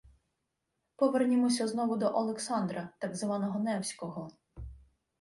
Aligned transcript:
Повернімося 0.95 1.67
знову 1.67 1.95
до 1.95 2.05
Олександра, 2.15 2.89
так 2.99 3.15
званого 3.15 3.59
Невського 3.59 4.31